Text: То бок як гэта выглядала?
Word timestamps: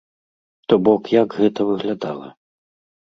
То 0.71 0.79
бок 0.87 1.11
як 1.15 1.37
гэта 1.41 1.67
выглядала? 1.73 2.27